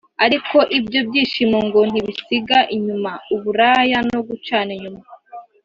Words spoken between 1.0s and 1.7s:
byishimo